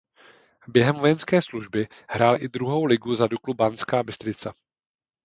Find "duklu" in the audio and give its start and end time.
3.27-3.53